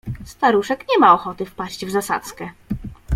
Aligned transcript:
"Staruszek 0.25 0.85
nie 0.91 0.99
ma 0.99 1.13
ochoty 1.13 1.45
wpaść 1.45 1.85
w 1.85 1.89
zasadzkę." 1.91 2.49